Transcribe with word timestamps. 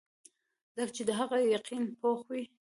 ځکه 0.75 0.91
چې 0.95 1.03
د 1.07 1.11
هغه 1.19 1.37
يقين 1.55 1.83
پوخ 2.01 2.19
وي- 2.29 2.43